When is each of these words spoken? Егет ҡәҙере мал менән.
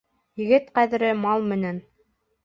Егет 0.41 0.71
ҡәҙере 0.79 1.09
мал 1.25 1.45
менән. 1.51 1.83